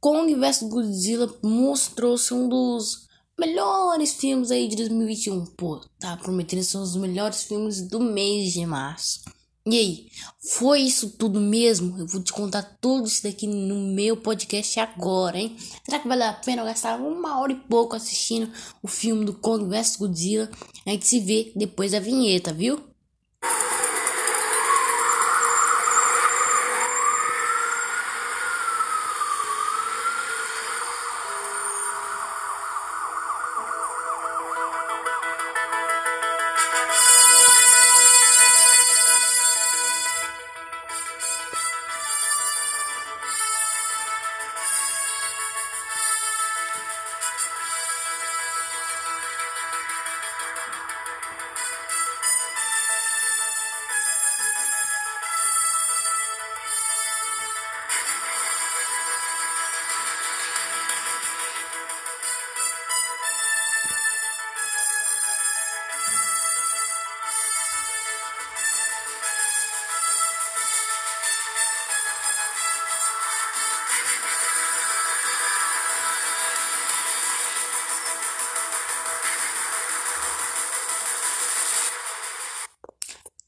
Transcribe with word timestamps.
Kong 0.00 0.32
vs 0.34 0.62
Godzilla 0.68 1.34
mostrou-se 1.42 2.32
um 2.32 2.48
dos 2.48 3.08
melhores 3.38 4.12
filmes 4.12 4.50
aí 4.50 4.68
de 4.68 4.76
2021. 4.76 5.44
Pô, 5.56 5.80
tá 5.98 6.16
prometendo 6.16 6.62
ser 6.62 6.78
um 6.78 6.82
dos 6.82 6.96
melhores 6.96 7.42
filmes 7.42 7.82
do 7.82 7.98
mês 8.00 8.52
de 8.52 8.64
março. 8.64 9.20
E 9.66 9.76
aí, 9.76 10.06
foi 10.54 10.80
isso 10.80 11.10
tudo 11.10 11.40
mesmo? 11.40 11.98
Eu 11.98 12.06
vou 12.06 12.22
te 12.22 12.32
contar 12.32 12.62
tudo 12.80 13.06
isso 13.06 13.22
daqui 13.22 13.46
no 13.46 13.92
meu 13.92 14.16
podcast 14.16 14.80
agora, 14.80 15.36
hein? 15.36 15.56
Será 15.84 15.98
que 15.98 16.08
vale 16.08 16.22
a 16.22 16.32
pena 16.32 16.62
eu 16.62 16.66
gastar 16.66 16.98
uma 16.98 17.38
hora 17.38 17.52
e 17.52 17.56
pouco 17.56 17.94
assistindo 17.94 18.50
o 18.82 18.88
filme 18.88 19.26
do 19.26 19.34
Kong 19.34 19.68
vs 19.68 19.96
Godzilla? 19.96 20.50
A 20.86 20.90
gente 20.90 21.06
se 21.06 21.20
vê 21.20 21.52
depois 21.54 21.92
da 21.92 22.00
vinheta, 22.00 22.52
viu? 22.52 22.80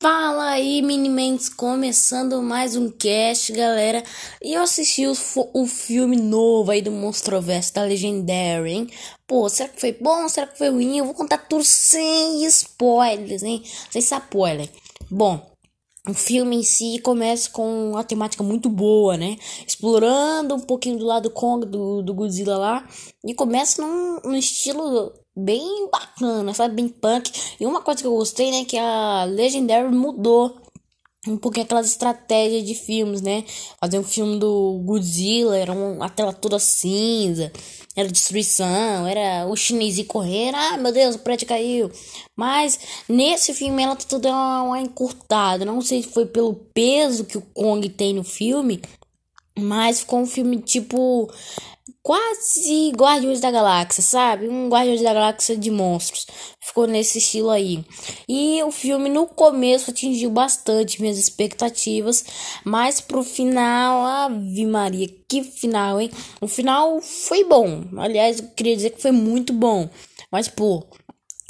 Fala 0.03 0.53
aí, 0.53 0.81
Minimentes, 0.81 1.51
começando 1.51 2.43
mais 2.43 2.75
um 2.75 2.91
cast, 2.91 3.53
galera. 3.53 4.03
E 4.43 4.55
eu 4.55 4.62
assisti 4.62 5.06
o, 5.06 5.12
o 5.53 5.67
filme 5.67 6.17
novo 6.17 6.70
aí 6.70 6.81
do 6.81 6.91
Monstroverso 6.91 7.75
da 7.75 7.83
Legendary, 7.83 8.73
hein? 8.73 8.91
Pô, 9.27 9.47
será 9.51 9.69
que 9.69 9.78
foi 9.78 9.93
bom? 9.93 10.27
Será 10.27 10.47
que 10.47 10.56
foi 10.56 10.71
ruim? 10.71 10.97
Eu 10.97 11.05
vou 11.05 11.12
contar 11.12 11.37
tudo 11.37 11.65
sem 11.65 12.43
spoilers, 12.47 13.43
hein? 13.43 13.62
Sem 13.91 14.01
spoiler. 14.01 14.71
Bom, 15.11 15.47
o 16.09 16.15
filme 16.15 16.56
em 16.56 16.62
si 16.62 16.98
começa 17.01 17.51
com 17.51 17.91
uma 17.91 18.03
temática 18.03 18.43
muito 18.43 18.71
boa, 18.71 19.19
né? 19.19 19.37
Explorando 19.67 20.55
um 20.55 20.61
pouquinho 20.61 20.97
do 20.98 21.05
lado 21.05 21.31
Kong, 21.31 21.67
do, 21.67 22.01
do 22.01 22.15
Godzilla 22.15 22.56
lá. 22.56 22.89
E 23.23 23.34
começa 23.34 23.83
num, 23.83 24.19
num 24.25 24.34
estilo 24.34 25.12
bem 25.36 25.89
bacana, 25.91 26.53
sabe? 26.55 26.75
Bem 26.77 26.89
punk. 26.89 27.31
E 27.59 27.67
uma 27.67 27.83
coisa 27.83 28.00
que 28.00 28.06
eu 28.06 28.14
gostei, 28.14 28.50
né? 28.50 28.64
Que 28.64 28.77
a 28.77 29.25
Legendary 29.25 29.95
mudou 29.95 30.61
um 31.27 31.37
pouquinho 31.37 31.64
aquelas 31.64 31.87
estratégias 31.87 32.64
de 32.64 32.75
filmes, 32.75 33.20
né? 33.20 33.45
Fazer 33.78 33.98
um 33.98 34.05
filme 34.05 34.39
do 34.39 34.81
Godzilla, 34.84 35.56
era 35.56 35.72
uma 35.72 36.09
tela 36.09 36.33
toda 36.33 36.59
cinza, 36.59 37.53
era 37.95 38.09
destruição, 38.09 39.06
era 39.06 39.47
o 39.47 39.55
chinês 39.55 40.03
correndo, 40.06 40.55
ah 40.56 40.77
meu 40.78 40.92
Deus, 40.92 41.17
o 41.17 41.19
prédio 41.19 41.47
caiu. 41.47 41.91
Mas 42.34 42.78
nesse 43.09 43.53
filme 43.53 43.83
ela 43.83 43.97
tá 43.97 44.05
toda 44.09 44.31
uma, 44.31 44.62
uma 44.62 44.81
encurtada, 44.81 45.65
não 45.65 45.82
sei 45.82 46.03
se 46.03 46.09
foi 46.09 46.25
pelo 46.25 46.55
peso 46.55 47.25
que 47.25 47.37
o 47.37 47.43
Kong 47.43 47.87
tem 47.91 48.15
no 48.15 48.25
filme, 48.25 48.81
mas 49.59 50.00
ficou 50.00 50.21
um 50.21 50.26
filme 50.26 50.59
tipo 50.59 51.31
quase 52.03 52.91
Guardiões 52.97 53.41
da 53.41 53.50
Galáxia, 53.50 54.03
sabe? 54.03 54.49
Um 54.49 54.69
Guardiões 54.69 55.03
da 55.03 55.12
Galáxia 55.12 55.56
de 55.56 55.71
monstros. 55.71 56.27
Ficou 56.61 56.87
nesse 56.87 57.19
estilo 57.19 57.50
aí. 57.50 57.84
E 58.28 58.62
o 58.62 58.71
filme 58.71 59.09
no 59.09 59.27
começo 59.27 59.91
atingiu 59.91 60.31
bastante 60.31 61.00
minhas 61.00 61.19
expectativas, 61.19 62.25
mas 62.65 63.00
pro 63.00 63.22
final, 63.22 64.05
ave 64.05 64.66
Maria, 64.66 65.09
que 65.28 65.43
final, 65.43 66.00
hein? 66.00 66.11
O 66.41 66.49
final 66.49 67.00
foi 67.00 67.44
bom. 67.44 67.84
Aliás, 67.99 68.41
eu 68.41 68.49
queria 68.49 68.77
dizer 68.77 68.91
que 68.91 69.03
foi 69.03 69.12
muito 69.12 69.53
bom. 69.53 69.88
Mas 70.32 70.49
pô, 70.49 70.87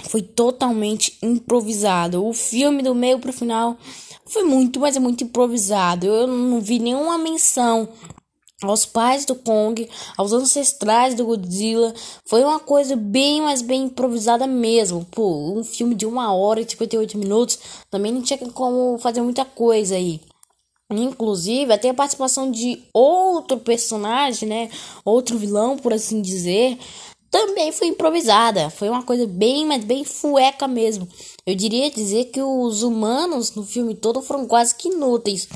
foi 0.05 0.23
totalmente 0.23 1.19
improvisado. 1.23 2.25
O 2.25 2.33
filme 2.33 2.83
do 2.83 2.95
meio 2.95 3.19
pro 3.19 3.33
final 3.33 3.77
foi 4.27 4.43
muito, 4.43 4.81
mas 4.81 4.97
é 4.97 5.01
muito 5.01 5.25
improvisado. 5.25 6.07
Eu 6.07 6.27
não 6.27 6.61
vi 6.61 6.79
nenhuma 6.79 7.19
menção 7.19 7.89
aos 8.63 8.85
pais 8.85 9.25
do 9.25 9.35
Kong, 9.35 9.89
aos 10.17 10.33
ancestrais 10.33 11.15
do 11.15 11.25
Godzilla. 11.25 11.95
Foi 12.27 12.43
uma 12.43 12.59
coisa 12.59 12.95
bem, 12.97 13.41
mas 13.41 13.63
bem 13.63 13.85
improvisada 13.85 14.47
mesmo. 14.47 15.07
Pô, 15.11 15.53
um 15.59 15.65
filme 15.65 15.95
de 15.95 16.07
uma 16.07 16.33
hora 16.35 16.61
e 16.61 16.69
58 16.69 17.19
minutos 17.19 17.59
também 17.91 18.13
não 18.13 18.23
tinha 18.23 18.39
como 18.53 18.99
fazer 18.99 19.23
muita 19.23 19.45
coisa 19.45 19.95
aí. 19.95 20.21
Inclusive, 20.93 21.73
até 21.73 21.91
a 21.91 21.95
participação 21.95 22.51
de 22.51 22.83
outro 22.93 23.59
personagem, 23.59 24.49
né? 24.49 24.71
Outro 25.05 25.39
vilão, 25.39 25.79
por 25.79 25.93
assim 25.93 26.21
dizer, 26.21 26.77
também 27.31 27.71
foi 27.71 27.87
improvisada. 27.87 28.69
Foi 28.71 28.89
uma 28.89 29.05
coisa 29.05 29.25
bem, 29.27 29.65
mas 29.65 29.85
bem 29.85 30.05
fueca 30.05 30.67
mesmo. 30.67 31.09
Eu 31.47 31.55
diria 31.55 31.91
dizer 31.91 32.27
que 32.27 32.43
os 32.43 32.83
humanos 32.83 33.55
no 33.55 33.63
filme 33.63 33.95
todo 33.95 34.21
foram 34.21 34.47
quase 34.47 34.75
que 34.75 34.89
inúteis. 34.89 35.49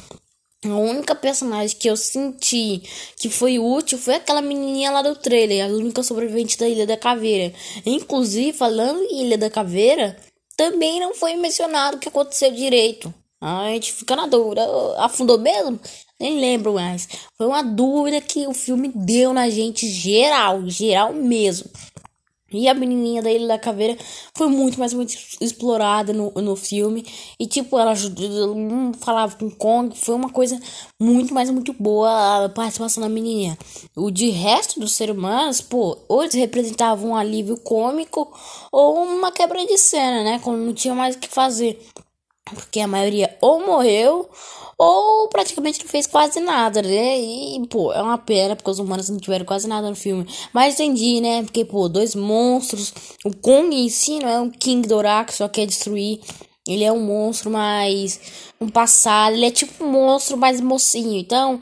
A 0.65 0.77
única 0.77 1.15
personagem 1.15 1.77
que 1.77 1.89
eu 1.89 1.97
senti 1.97 2.83
que 3.17 3.29
foi 3.29 3.59
útil 3.59 3.99
foi 3.99 4.15
aquela 4.15 4.41
menininha 4.41 4.91
lá 4.91 5.03
do 5.03 5.15
trailer, 5.15 5.65
a 5.65 5.69
única 5.69 6.03
sobrevivente 6.03 6.59
da 6.59 6.69
Ilha 6.69 6.87
da 6.87 6.97
Caveira. 6.97 7.55
Inclusive, 7.85 8.57
falando 8.57 9.03
em 9.03 9.27
Ilha 9.27 9.39
da 9.39 9.51
Caveira, 9.51 10.17
também 10.57 11.01
não 11.01 11.15
foi 11.15 11.37
mencionado 11.37 11.97
o 11.97 12.01
que 12.01 12.09
aconteceu 12.09 12.51
direito. 12.51 13.13
A 13.41 13.69
gente 13.69 13.93
fica 13.93 14.17
na 14.17 14.27
dúvida. 14.27 14.63
Afundou 14.99 15.39
mesmo? 15.39 15.79
Nem 16.19 16.41
lembro 16.41 16.75
mais. 16.75 17.07
Foi 17.37 17.47
uma 17.47 17.63
dúvida 17.63 18.21
que 18.21 18.47
o 18.47 18.55
filme 18.55 18.91
deu 18.95 19.35
na 19.35 19.51
gente 19.51 19.87
geral, 19.87 20.67
geral 20.69 21.13
mesmo. 21.13 21.69
E 22.57 22.69
a 22.69 22.75
menininha 22.75 23.23
da 23.23 23.31
Ilha 23.31 23.49
da 23.49 23.59
Caveira 23.59 23.97
foi 24.37 24.47
muito, 24.49 24.79
mais 24.79 24.93
muito 24.93 25.15
explorada 25.41 26.13
no, 26.13 26.31
no 26.33 26.57
filme. 26.57 27.05
E, 27.39 27.47
tipo, 27.47 27.79
ela 27.79 27.95
falava 29.01 29.37
com 29.37 29.51
Kong. 29.51 29.97
Foi 29.97 30.15
uma 30.15 30.31
coisa 30.31 30.59
muito, 31.01 31.35
mais 31.35 31.51
muito 31.51 31.73
boa 31.73 32.45
a 32.45 32.49
participação 32.49 33.03
da 33.03 33.09
menininha. 33.09 33.59
O 33.97 34.11
de 34.11 34.31
resto 34.31 34.81
dos 34.81 34.93
seres 34.93 35.15
humanos, 35.17 35.61
pô, 35.61 35.99
ou 36.09 36.23
eles 36.23 36.35
representavam 36.35 37.11
um 37.11 37.17
alívio 37.17 37.57
cômico 37.57 38.33
ou 38.71 39.03
uma 39.03 39.33
quebra 39.33 39.65
de 39.67 39.79
cena, 39.79 40.23
né? 40.23 40.41
Quando 40.43 40.59
não 40.59 40.73
tinha 40.73 40.95
mais 40.95 41.17
o 41.17 41.19
que 41.19 41.29
fazer. 41.29 41.79
Porque 42.45 42.81
a 42.81 42.87
maioria 42.87 43.37
ou 43.41 43.65
morreu 43.65 44.29
ou 44.79 45.29
praticamente 45.29 45.81
não 45.81 45.89
fez 45.89 46.07
quase 46.07 46.41
nada, 46.41 46.83
né? 46.83 47.19
E, 47.19 47.67
pô, 47.69 47.93
é 47.93 48.03
uma 48.03 48.19
pena 48.19 48.57
porque 48.57 48.71
os 48.71 48.79
humanos 48.79 49.09
não 49.09 49.19
tiveram 49.19 49.45
quase 49.45 49.69
nada 49.69 49.89
no 49.89 49.97
filme. 49.97 50.27
Mas 50.53 50.75
entendi, 50.75 51.21
né? 51.21 51.43
Porque, 51.43 51.65
pô, 51.65 51.89
dois 51.89 52.15
monstros. 52.15 52.93
O 53.25 53.35
Kong 53.37 53.75
em 53.75 53.89
si 53.89 54.19
não 54.19 54.29
é 54.29 54.41
um 54.41 54.51
King 54.51 54.87
Dorak, 54.87 55.33
só 55.33 55.49
quer 55.49 55.67
destruir. 55.67 56.21
Ele 56.67 56.85
é 56.85 56.93
um 56.93 57.01
monstro 57.01 57.51
mais. 57.51 58.21
Um 58.61 58.69
passado. 58.69 59.35
Ele 59.35 59.47
é 59.47 59.51
tipo 59.51 59.85
um 59.85 59.91
monstro 59.91 60.37
mais 60.37 60.61
mocinho. 60.61 61.19
Então, 61.19 61.61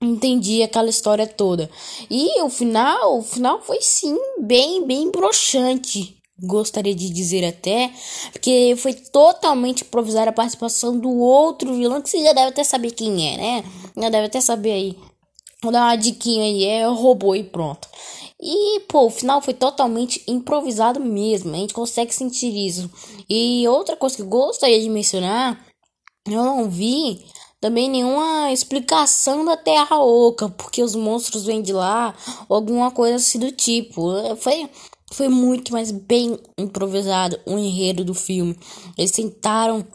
entendi 0.00 0.62
aquela 0.62 0.88
história 0.88 1.26
toda. 1.26 1.70
E 2.10 2.40
o 2.42 2.48
final, 2.48 3.18
o 3.18 3.22
final 3.22 3.60
foi 3.62 3.80
sim 3.80 4.16
bem, 4.40 4.86
bem 4.86 5.10
broxante 5.10 6.21
gostaria 6.38 6.94
de 6.94 7.10
dizer 7.10 7.44
até, 7.44 7.92
porque 8.32 8.74
foi 8.76 8.94
totalmente 8.94 9.82
improvisada 9.82 10.30
a 10.30 10.32
participação 10.32 10.98
do 10.98 11.10
outro 11.10 11.74
vilão, 11.74 12.02
que 12.02 12.10
você 12.10 12.22
já 12.22 12.32
deve 12.32 12.48
até 12.48 12.64
saber 12.64 12.92
quem 12.92 13.32
é, 13.32 13.36
né? 13.36 13.64
Já 13.96 14.08
deve 14.08 14.26
até 14.26 14.40
saber 14.40 14.72
aí. 14.72 14.96
Vou 15.62 15.70
dar 15.70 15.84
uma 15.84 15.96
diquinha 15.96 16.44
aí, 16.44 16.64
é 16.64 16.88
o 16.88 16.94
robô 16.94 17.36
e 17.36 17.44
pronto. 17.44 17.88
E, 18.40 18.80
pô, 18.88 19.06
o 19.06 19.10
final 19.10 19.40
foi 19.40 19.54
totalmente 19.54 20.20
improvisado 20.26 20.98
mesmo, 20.98 21.54
a 21.54 21.58
gente 21.58 21.72
consegue 21.72 22.12
sentir 22.12 22.52
isso. 22.52 22.90
E 23.30 23.66
outra 23.68 23.96
coisa 23.96 24.16
que 24.16 24.22
gostaria 24.24 24.80
de 24.80 24.88
mencionar, 24.88 25.64
eu 26.26 26.44
não 26.44 26.68
vi 26.68 27.24
também 27.60 27.88
nenhuma 27.88 28.50
explicação 28.50 29.44
da 29.44 29.56
Terra 29.56 30.02
Oca, 30.02 30.48
porque 30.48 30.82
os 30.82 30.96
monstros 30.96 31.44
vêm 31.44 31.62
de 31.62 31.72
lá, 31.72 32.12
ou 32.48 32.56
alguma 32.56 32.90
coisa 32.90 33.14
assim 33.14 33.38
do 33.38 33.52
tipo. 33.52 34.10
Foi 34.38 34.68
foi 35.12 35.28
muito 35.28 35.72
mais 35.72 35.90
bem 35.90 36.38
improvisado 36.58 37.38
o 37.46 37.58
enredo 37.58 38.04
do 38.04 38.14
filme. 38.14 38.58
Eles 38.96 39.10
tentaram 39.10 39.86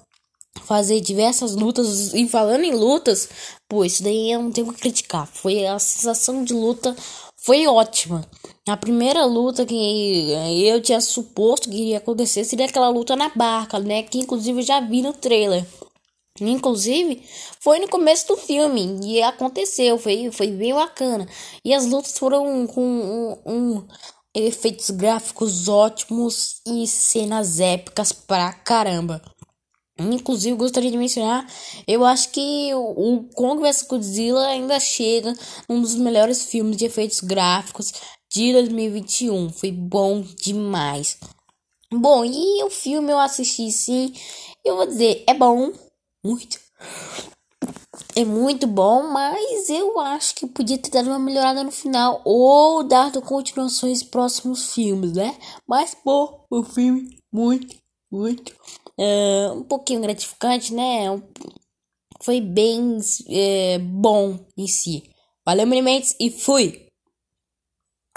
fazer 0.63 0.99
diversas 1.01 1.55
lutas 1.55 2.13
e 2.13 2.27
falando 2.27 2.63
em 2.63 2.73
lutas, 2.73 3.29
Pô, 3.69 3.83
isso 3.83 4.01
daí 4.01 4.31
eu 4.31 4.41
não 4.41 4.51
tenho 4.51 4.71
que 4.71 4.79
criticar. 4.79 5.27
Foi 5.27 5.65
a 5.65 5.77
sensação 5.77 6.43
de 6.43 6.53
luta 6.53 6.95
foi 7.35 7.67
ótima. 7.67 8.25
A 8.67 8.77
primeira 8.77 9.25
luta 9.25 9.65
que 9.65 10.31
eu 10.65 10.81
tinha 10.81 10.99
suposto 11.01 11.69
que 11.69 11.75
iria 11.75 11.97
acontecer 11.97 12.43
seria 12.45 12.65
aquela 12.65 12.89
luta 12.89 13.15
na 13.15 13.29
barca, 13.29 13.79
né? 13.79 14.03
Que 14.03 14.19
inclusive 14.19 14.59
eu 14.59 14.65
já 14.65 14.79
vi 14.79 15.01
no 15.01 15.13
trailer. 15.13 15.65
Inclusive, 16.39 17.23
foi 17.59 17.79
no 17.79 17.87
começo 17.87 18.27
do 18.27 18.37
filme 18.37 18.99
e 19.03 19.21
aconteceu, 19.23 19.97
foi, 19.97 20.29
foi 20.31 20.47
bem 20.47 20.73
bacana. 20.73 21.27
E 21.63 21.73
as 21.73 21.85
lutas 21.85 22.17
foram 22.17 22.67
com 22.67 22.81
um, 22.81 23.37
um, 23.45 23.87
efeitos 24.45 24.89
gráficos 24.91 25.67
ótimos 25.67 26.61
e 26.65 26.85
cenas 26.87 27.59
épicas 27.59 28.11
pra 28.11 28.53
caramba. 28.53 29.21
Inclusive, 29.99 30.55
gostaria 30.55 30.91
de 30.91 30.97
mencionar, 30.97 31.47
eu 31.87 32.05
acho 32.05 32.29
que 32.29 32.69
o 32.73 33.23
Kong 33.33 33.61
vs 33.61 33.81
Godzilla 33.83 34.45
ainda 34.47 34.79
chega 34.79 35.33
um 35.67 35.81
dos 35.81 35.95
melhores 35.95 36.43
filmes 36.43 36.77
de 36.77 36.85
efeitos 36.85 37.19
gráficos 37.19 37.91
de 38.31 38.53
2021. 38.53 39.49
Foi 39.49 39.71
bom 39.71 40.21
demais. 40.21 41.17
Bom, 41.91 42.23
e 42.23 42.63
o 42.63 42.69
filme 42.69 43.11
eu 43.11 43.17
assisti 43.17 43.71
sim. 43.71 44.13
Eu 44.63 44.75
vou 44.75 44.85
dizer, 44.85 45.23
é 45.25 45.33
bom, 45.33 45.71
muito. 46.23 46.59
É 48.15 48.25
muito 48.25 48.65
bom, 48.65 49.11
mas 49.11 49.69
eu 49.69 49.99
acho 49.99 50.35
que 50.35 50.47
podia 50.47 50.77
ter 50.77 50.89
dado 50.89 51.07
uma 51.07 51.19
melhorada 51.19 51.63
no 51.63 51.71
final 51.71 52.21
ou 52.25 52.83
dado 52.83 53.21
continuações 53.21 54.01
próximos 54.01 54.73
filmes, 54.73 55.13
né? 55.13 55.37
Mas, 55.67 55.93
pô, 55.93 56.45
o 56.49 56.63
filme 56.63 57.17
muito, 57.31 57.75
muito 58.11 58.53
uh, 58.99 59.53
um 59.53 59.63
pouquinho 59.63 60.01
gratificante, 60.01 60.73
né? 60.73 61.05
Foi 62.23 62.41
bem 62.41 62.97
uh, 62.97 63.79
bom 63.79 64.39
em 64.57 64.67
si. 64.67 65.03
Valeu, 65.45 65.67
Minimates, 65.67 66.15
e 66.19 66.31
fui! 66.31 66.86